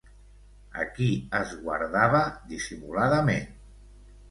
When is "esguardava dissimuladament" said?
1.41-3.49